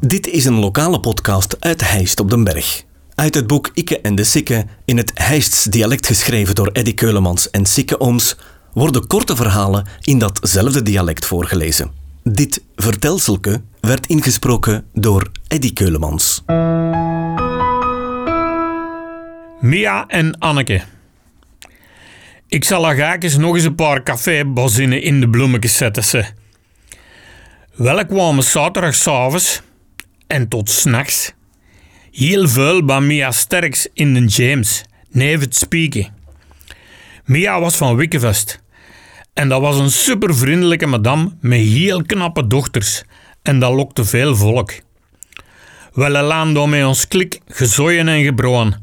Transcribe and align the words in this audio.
Dit 0.00 0.26
is 0.26 0.44
een 0.44 0.58
lokale 0.58 1.00
podcast 1.00 1.56
uit 1.60 1.90
Heist 1.90 2.20
op 2.20 2.30
den 2.30 2.44
Berg. 2.44 2.84
Uit 3.14 3.34
het 3.34 3.46
boek 3.46 3.70
Ikke 3.74 4.00
en 4.00 4.14
de 4.14 4.24
Sikke, 4.24 4.66
in 4.84 4.96
het 4.96 5.10
Heists 5.14 5.64
dialect 5.64 6.06
geschreven 6.06 6.54
door 6.54 6.70
Eddy 6.72 6.94
Keulemans 6.94 7.50
en 7.50 7.66
Sikke 7.66 8.00
Ooms, 8.00 8.36
worden 8.72 9.06
korte 9.06 9.36
verhalen 9.36 9.86
in 10.02 10.18
datzelfde 10.18 10.82
dialect 10.82 11.26
voorgelezen. 11.26 11.90
Dit 12.22 12.62
vertelselke 12.76 13.62
werd 13.80 14.06
ingesproken 14.06 14.86
door 14.92 15.30
Eddy 15.48 15.72
Keulemans. 15.72 16.42
Mia 19.60 20.06
en 20.06 20.38
Anneke. 20.38 20.82
Ik 22.48 22.64
zal 22.64 22.92
eens 22.92 23.36
nog 23.36 23.54
eens 23.54 23.64
een 23.64 23.74
paar 23.74 24.02
cafébazinnen 24.02 25.02
in 25.02 25.20
de 25.20 25.28
bloemetjes 25.28 25.76
zetten. 25.76 26.04
Ze. 26.04 26.24
Wel 27.74 28.06
kwamen 28.06 28.44
zaterdagavond 28.44 29.66
en 30.28 30.48
tot 30.48 30.70
s'nachts 30.70 31.32
heel 32.12 32.48
veel 32.48 32.84
bij 32.84 33.00
Mia 33.00 33.30
Sterks 33.30 33.88
in 33.92 34.14
de 34.14 34.24
James, 34.24 34.84
neef 35.10 35.40
het 35.40 35.56
spieken. 35.56 36.14
Mia 37.24 37.60
was 37.60 37.76
van 37.76 37.96
Wikkevest 37.96 38.60
en 39.34 39.48
dat 39.48 39.60
was 39.60 39.78
een 39.78 39.90
supervriendelijke 39.90 40.86
madame 40.86 41.32
met 41.40 41.60
heel 41.60 42.02
knappe 42.02 42.46
dochters 42.46 43.02
en 43.42 43.58
dat 43.58 43.72
lokte 43.72 44.04
veel 44.04 44.36
volk. 44.36 44.72
Laan 45.92 46.54
door 46.54 46.68
met 46.68 46.84
ons 46.84 47.08
klik 47.08 47.40
gezooien 47.46 48.08
en 48.08 48.24
gebroen. 48.24 48.74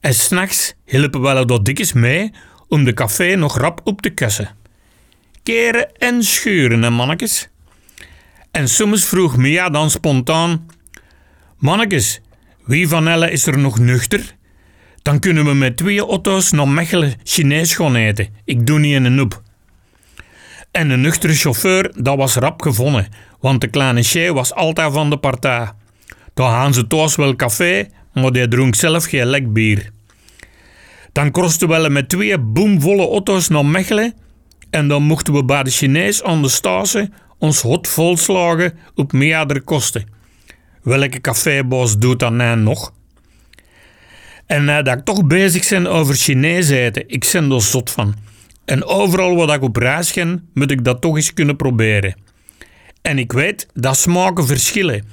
En 0.00 0.14
s'nachts 0.14 0.74
hielpen 0.86 1.22
we 1.22 1.44
dat 1.44 1.64
dikjes 1.64 1.92
mee 1.92 2.32
om 2.68 2.84
de 2.84 2.92
café 2.92 3.34
nog 3.34 3.58
rap 3.58 3.80
op 3.84 4.00
te 4.00 4.10
kussen. 4.10 4.56
Keren 5.42 5.96
en 5.96 6.22
schuren, 6.22 6.82
hè, 6.82 6.90
mannetjes. 6.90 7.48
En 8.50 8.68
soms 8.68 9.04
vroeg 9.04 9.36
Mia 9.36 9.70
dan 9.70 9.90
spontaan: 9.90 10.66
Mannetjes, 11.60 12.20
wie 12.64 12.88
van 12.88 13.08
elle 13.08 13.30
is 13.30 13.46
er 13.46 13.58
nog 13.58 13.78
nuchter? 13.78 14.34
Dan 15.02 15.18
kunnen 15.18 15.44
we 15.44 15.54
met 15.54 15.76
twee 15.76 16.00
auto's 16.00 16.50
naar 16.50 16.68
Mechelen 16.68 17.14
Chinees 17.24 17.74
gaan 17.74 17.94
eten. 17.94 18.28
Ik 18.44 18.66
doe 18.66 18.78
niet 18.78 18.94
in 18.94 19.04
een 19.04 19.14
noep. 19.14 19.42
En 20.70 20.88
de 20.88 20.96
nuchtere 20.96 21.34
chauffeur, 21.34 21.92
dat 21.96 22.16
was 22.16 22.34
rap 22.34 22.62
gevonden, 22.62 23.08
want 23.40 23.60
de 23.60 23.66
kleine 23.66 24.02
Che 24.02 24.32
was 24.32 24.54
altijd 24.54 24.92
van 24.92 25.10
de 25.10 25.16
partij. 25.16 25.70
Daar 26.34 26.50
gaan 26.50 26.74
ze 26.74 26.86
thuis 26.86 27.16
wel 27.16 27.36
café, 27.36 27.88
maar 28.12 28.32
die 28.32 28.48
dronk 28.48 28.74
zelf 28.74 29.04
geen 29.04 29.26
lek 29.26 29.52
bier. 29.52 29.90
Dan 31.12 31.30
krosten 31.30 31.68
we 31.68 31.88
met 31.88 32.08
twee 32.08 32.38
boomvolle 32.38 33.08
auto's 33.08 33.48
naar 33.48 33.66
Mechelen 33.66 34.14
en 34.70 34.88
dan 34.88 35.02
mochten 35.02 35.34
we 35.34 35.44
bij 35.44 35.62
de 35.62 35.70
Chinees 35.70 36.22
aan 36.22 36.42
de 36.42 36.48
stage 36.48 37.10
ons 37.38 37.60
hot 37.60 37.88
volslagen 37.88 38.78
op 38.94 39.12
meerdere 39.12 39.60
kosten. 39.60 40.18
Welke 40.82 41.20
cafébaas 41.20 41.98
doet 41.98 42.18
dat 42.18 42.32
nou 42.32 42.58
nog? 42.58 42.92
En 44.46 44.62
uh, 44.62 44.82
dat 44.82 44.98
ik 44.98 45.04
toch 45.04 45.26
bezig 45.26 45.68
ben 45.68 45.86
over 45.86 46.14
Chinees 46.14 46.68
eten, 46.68 47.04
ik 47.06 47.28
ben 47.32 47.50
er 47.50 47.62
zot 47.62 47.90
van. 47.90 48.14
En 48.64 48.84
overal 48.84 49.36
waar 49.36 49.56
ik 49.56 49.62
op 49.62 49.76
reis 49.76 50.10
ga, 50.10 50.38
moet 50.54 50.70
ik 50.70 50.84
dat 50.84 51.00
toch 51.00 51.16
eens 51.16 51.32
kunnen 51.32 51.56
proberen. 51.56 52.14
En 53.02 53.18
ik 53.18 53.32
weet 53.32 53.66
dat 53.74 53.98
smaken 53.98 54.46
verschillen, 54.46 55.04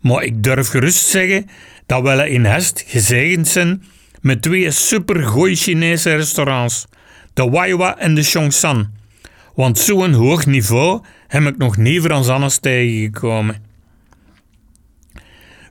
maar 0.00 0.22
ik 0.22 0.42
durf 0.42 0.68
gerust 0.68 1.06
zeggen 1.06 1.46
dat 1.86 2.02
we 2.02 2.30
in 2.30 2.44
Hest 2.44 2.84
gezegend 2.86 3.48
zijn 3.48 3.82
met 4.20 4.42
twee 4.42 4.70
supergoeie 4.70 5.56
Chinese 5.56 6.14
restaurants, 6.14 6.86
de 7.34 7.50
Waiwa 7.50 7.98
en 7.98 8.14
de 8.14 8.22
Chongsan. 8.22 8.90
Want 9.54 9.78
zo'n 9.78 10.12
hoog 10.12 10.46
niveau 10.46 11.02
heb 11.26 11.42
ik 11.42 11.56
nog 11.56 11.76
niet 11.76 12.02
Frans 12.02 12.28
anders 12.28 12.58
tegengekomen. 12.58 13.69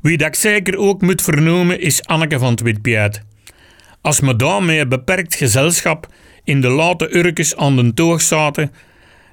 Wie 0.00 0.16
dat 0.16 0.26
ik 0.26 0.34
zeker 0.34 0.76
ook 0.76 1.02
moet 1.02 1.22
vernoemen 1.22 1.80
is 1.80 2.04
Anneke 2.04 2.38
van 2.38 2.50
het 2.50 2.60
Witpiet. 2.60 3.22
Als 4.00 4.20
me 4.20 4.36
daarmee 4.36 4.80
een 4.80 4.88
beperkt 4.88 5.34
gezelschap 5.34 6.12
in 6.44 6.60
de 6.60 6.68
late 6.68 7.16
urkes 7.16 7.56
aan 7.56 7.76
de 7.76 7.94
toog 7.94 8.20
zaten, 8.20 8.72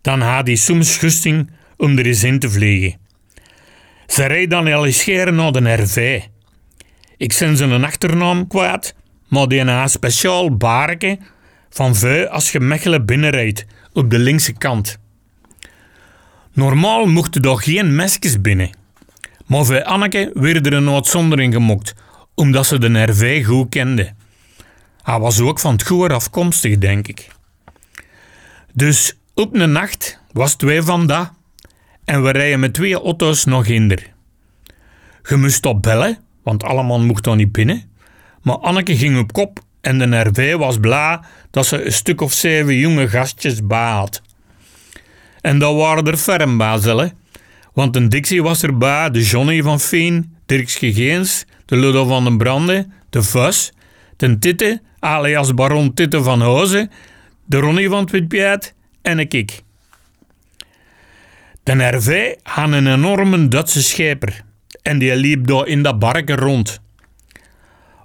dan 0.00 0.20
had 0.20 0.46
hij 0.46 0.56
soms 0.56 0.96
gusting 0.96 1.50
om 1.76 1.98
er 1.98 2.06
eens 2.06 2.24
in 2.24 2.38
te 2.38 2.50
vliegen. 2.50 2.98
Ze 4.06 4.26
reed 4.26 4.50
dan 4.50 4.72
al 4.72 4.86
eens 4.86 5.06
naar 5.06 5.52
de 5.52 5.72
RV. 5.72 6.22
Ik 7.16 7.32
zijn 7.32 7.56
zijn 7.56 7.84
achternaam 7.84 8.46
kwijt, 8.46 8.94
maar 9.28 9.48
die 9.48 9.60
een 9.60 9.88
speciaal 9.88 10.56
barke 10.56 11.18
van 11.70 11.96
veu 11.96 12.26
als 12.26 12.52
je 12.52 12.60
Mechelen 12.60 13.06
binnenrijdt 13.06 13.66
op 13.92 14.10
de 14.10 14.18
linkse 14.18 14.52
kant. 14.52 14.98
Normaal 16.52 17.06
mochten 17.06 17.42
er 17.42 17.58
geen 17.58 17.94
mesjes 17.94 18.40
binnen. 18.40 18.79
Maar 19.50 19.64
voor 19.64 19.84
Anneke 19.84 20.30
werd 20.34 20.66
er 20.66 20.72
een 20.72 20.90
uitzondering 20.90 21.52
gemokt, 21.52 21.94
omdat 22.34 22.66
ze 22.66 22.78
de 22.78 23.02
RV 23.02 23.46
goed 23.46 23.68
kende. 23.68 24.12
Hij 25.02 25.18
was 25.18 25.40
ook 25.40 25.58
van 25.58 25.72
het 25.72 25.86
goer 25.86 26.12
afkomstig, 26.12 26.78
denk 26.78 27.08
ik. 27.08 27.28
Dus 28.72 29.16
op 29.34 29.54
een 29.54 29.72
nacht 29.72 30.20
was 30.32 30.54
twee 30.54 30.82
van 30.82 31.06
dat 31.06 31.30
en 32.04 32.22
we 32.22 32.30
rijden 32.30 32.60
met 32.60 32.74
twee 32.74 32.94
auto's 32.94 33.44
nog 33.44 33.66
hinder. 33.66 34.12
Je 35.28 35.36
moest 35.36 35.66
op 35.66 35.82
bellen, 35.82 36.18
want 36.42 36.62
allemaal 36.62 37.00
mocht 37.00 37.24
dan 37.24 37.36
niet 37.36 37.52
binnen. 37.52 37.90
Maar 38.42 38.58
Anneke 38.58 38.96
ging 38.96 39.18
op 39.18 39.32
kop 39.32 39.60
en 39.80 39.98
de 39.98 40.20
RV 40.20 40.56
was 40.56 40.78
blij 40.78 41.20
dat 41.50 41.66
ze 41.66 41.84
een 41.84 41.92
stuk 41.92 42.20
of 42.20 42.32
zeven 42.32 42.74
jonge 42.74 43.08
gastjes 43.08 43.66
baat. 43.66 44.22
En 45.40 45.58
dat 45.58 45.76
waren 45.76 46.06
er 46.06 46.16
ferm 46.16 46.56
want 47.80 47.96
een 47.96 48.08
Dixie 48.08 48.42
was 48.42 48.62
erbij, 48.62 49.10
de 49.10 49.22
Johnny 49.22 49.62
van 49.62 49.80
Feen, 49.80 50.36
Dirks 50.46 50.76
Gegeens, 50.76 51.44
de 51.64 51.76
Ludo 51.76 52.04
van 52.04 52.24
den 52.24 52.38
Brande, 52.38 52.86
de 53.10 53.22
Vus, 53.22 53.72
de 54.16 54.38
Titte, 54.38 54.82
alias 54.98 55.54
Baron 55.54 55.94
Titte 55.94 56.22
van 56.22 56.42
Hozen, 56.42 56.90
de 57.44 57.56
Ronnie 57.58 57.88
van 57.88 58.00
het 58.00 58.10
Witpiet 58.10 58.74
en 59.02 59.18
een 59.18 59.28
kik. 59.28 59.62
De 61.62 61.72
RV 61.72 62.34
had 62.42 62.72
een 62.72 62.86
enorme 62.86 63.48
Duitse 63.48 63.82
scheper 63.82 64.44
en 64.82 64.98
die 64.98 65.16
liep 65.16 65.46
daar 65.46 65.66
in 65.66 65.82
dat 65.82 65.98
barken 65.98 66.36
rond. 66.36 66.80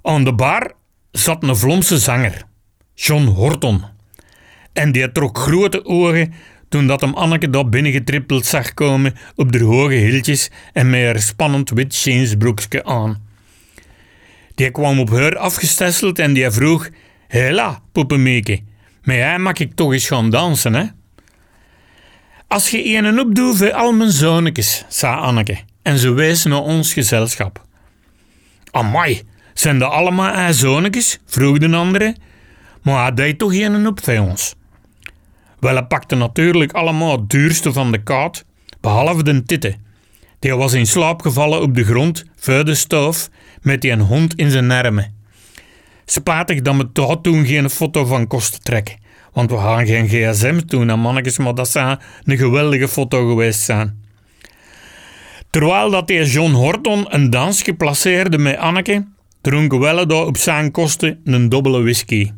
Aan 0.02 0.24
de 0.24 0.34
bar 0.34 0.72
zat 1.10 1.42
een 1.42 1.56
Vlomse 1.56 1.98
zanger, 1.98 2.42
John 2.94 3.24
Horton. 3.24 3.84
En 4.72 4.92
die 4.92 5.12
trok 5.12 5.38
grote 5.38 5.84
ogen 5.84 6.34
toen 6.68 6.86
dat 6.86 7.00
hem 7.00 7.14
Anneke 7.14 7.50
daar 7.50 7.68
binnengetrippeld 7.68 8.46
zag 8.46 8.74
komen 8.74 9.14
op 9.34 9.52
de 9.52 9.62
hoge 9.62 9.94
hieltjes 9.94 10.50
en 10.72 10.90
met 10.90 11.04
haar 11.04 11.20
spannend 11.20 11.70
wit 11.70 11.96
jeansbroekje 11.96 12.84
aan. 12.84 13.24
Die 14.54 14.70
kwam 14.70 14.98
op 14.98 15.10
haar 15.10 15.36
afgestesseld 15.36 16.18
en 16.18 16.32
die 16.32 16.50
vroeg, 16.50 16.88
Hela, 17.28 17.80
poepemieke, 17.92 18.60
met 19.02 19.16
jij 19.16 19.38
mag 19.38 19.52
ik 19.52 19.74
toch 19.74 19.92
eens 19.92 20.06
gaan 20.06 20.30
dansen, 20.30 20.74
hè? 20.74 20.84
Als 22.48 22.70
je 22.70 22.96
een 22.96 23.20
opdoet 23.20 23.56
voor 23.56 23.72
al 23.72 23.92
mijn 23.92 24.10
zonnetjes, 24.10 24.84
zei 24.88 25.16
Anneke, 25.16 25.58
en 25.82 25.98
ze 25.98 26.10
wees 26.12 26.44
naar 26.44 26.62
ons 26.62 26.92
gezelschap. 26.92 27.64
Amai, 28.70 29.22
zijn 29.54 29.78
dat 29.78 29.90
allemaal 29.90 30.32
haar 30.32 30.54
zonnetjes? 30.54 31.18
vroeg 31.26 31.58
de 31.58 31.76
andere. 31.76 32.16
Maar 32.82 33.02
hij 33.02 33.14
deed 33.14 33.38
toch 33.38 33.52
geen 33.52 33.86
op 33.86 34.04
voor 34.04 34.18
ons. 34.18 34.54
Wel, 35.66 35.74
hij 35.74 35.84
pakte 35.84 36.14
natuurlijk 36.14 36.72
allemaal 36.72 37.12
het 37.12 37.30
duurste 37.30 37.72
van 37.72 37.92
de 37.92 38.02
kaart, 38.02 38.44
behalve 38.80 39.22
de 39.22 39.42
titte. 39.42 39.74
Die 40.38 40.54
was 40.54 40.72
in 40.72 40.86
slaap 40.86 41.20
gevallen 41.20 41.62
op 41.62 41.74
de 41.74 41.84
grond, 41.84 42.24
voor 42.36 42.64
de 42.64 42.74
stoof, 42.74 43.28
met 43.62 43.80
die 43.80 43.90
een 43.90 44.00
hond 44.00 44.34
in 44.34 44.50
zijn 44.50 44.70
armen. 44.70 45.14
Spatig 46.04 46.60
dat 46.60 46.74
me 46.74 46.92
toch 46.92 47.18
toen 47.22 47.46
geen 47.46 47.70
foto 47.70 48.04
van 48.04 48.26
kosten 48.26 48.62
trekken. 48.62 48.96
Want 49.32 49.50
we 49.50 49.56
hadden 49.56 49.86
geen 49.86 50.08
gsm 50.08 50.60
toen, 50.60 50.90
en 50.90 50.98
mannetjes, 50.98 51.36
dat 51.54 51.74
een 52.24 52.38
geweldige 52.38 52.88
foto 52.88 53.28
geweest 53.28 53.60
zijn. 53.60 54.04
Terwijl 55.50 55.90
dat 55.90 56.06
die 56.06 56.24
John 56.24 56.52
Horton 56.52 57.14
een 57.14 57.30
dansje 57.30 57.74
placeerde 57.74 58.38
met 58.38 58.56
Anneke, 58.56 59.06
dronken 59.40 59.80
we 59.80 60.06
daar 60.06 60.26
op 60.26 60.36
zijn 60.36 60.70
kosten 60.70 61.20
een 61.24 61.48
dubbele 61.48 61.82
whisky. 61.82 62.30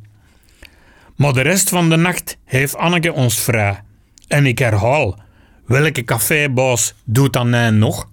Maar 1.19 1.33
de 1.33 1.41
rest 1.41 1.69
van 1.69 1.89
de 1.89 1.97
nacht 1.97 2.39
heeft 2.45 2.77
Anneke 2.77 3.13
ons 3.13 3.41
vrij. 3.41 3.81
En 4.29 4.47
ik 4.47 4.59
herhaal, 4.59 5.19
welke 5.67 6.05
cafébaas 6.05 6.95
doet 7.05 7.33
dat 7.33 7.47
nou 7.47 7.73
nog? 7.73 8.09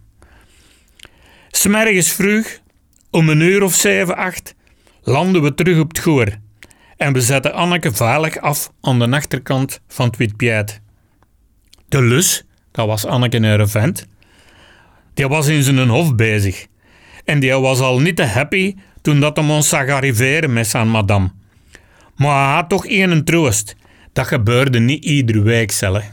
Smergens 1.48 2.12
vroeg, 2.12 2.60
om 3.12 3.30
een 3.30 3.40
uur 3.40 3.64
of 3.64 3.74
zeven, 3.74 4.16
acht, 4.16 4.56
landen 5.04 5.42
we 5.42 5.54
terug 5.54 5.80
op 5.80 5.88
het 5.88 6.00
goor. 6.00 6.28
En 6.98 7.14
we 7.14 7.22
zetten 7.22 7.54
Anneke 7.54 7.92
veilig 7.92 8.38
af 8.38 8.72
aan 8.82 9.00
de 9.00 9.10
achterkant 9.10 9.82
van 9.88 10.06
het 10.06 10.18
Witpiet. 10.18 10.82
De 11.88 12.02
lus, 12.02 12.44
dat 12.72 12.88
was 12.88 13.06
Anneke 13.06 13.38
een 13.38 13.70
vent, 13.70 14.08
die 15.14 15.28
was 15.28 15.48
in 15.48 15.64
zijn 15.64 15.90
hof 15.90 16.16
bezig. 16.16 16.68
En 17.26 17.40
die 17.40 17.54
was 17.54 17.80
al 17.80 18.00
niet 18.00 18.16
te 18.16 18.26
happy 18.26 18.76
toen 19.02 19.20
dat 19.20 19.38
hem 19.38 19.52
ons 19.52 19.70
zag 19.70 19.90
arriveren 19.90 20.54
met 20.54 20.68
zijn 20.68 20.90
madame. 20.90 21.32
Maar 22.16 22.68
toch 22.68 22.86
één 22.86 23.24
troost. 23.24 23.76
Dat 24.14 24.28
gebeurde 24.28 24.80
niet 24.80 25.04
iedere 25.04 25.42
week 25.42 25.72
zelf. 25.72 26.04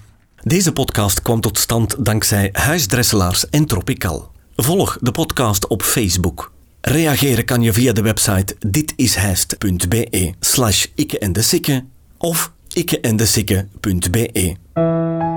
Deze 0.43 0.72
podcast 0.72 1.22
kwam 1.22 1.40
tot 1.40 1.58
stand 1.58 2.04
dankzij 2.04 2.49
Huisdresselaars 2.52 3.49
en 3.49 3.66
Tropical. 3.66 4.31
Volg 4.56 4.99
de 5.00 5.10
podcast 5.10 5.66
op 5.66 5.82
Facebook. 5.82 6.52
Reageren 6.81 7.44
kan 7.44 7.62
je 7.62 7.72
via 7.72 7.93
de 7.93 8.02
website 8.02 8.56
ditishijst.be 8.66 10.34
slash 10.40 10.87
ikke 10.94 11.19
en 11.19 11.32
de 11.32 11.43
sikke 11.43 11.84
of 12.19 12.52
ikke 12.72 13.00
en 13.00 13.16
de 13.16 13.26
sikke.be. 13.26 15.31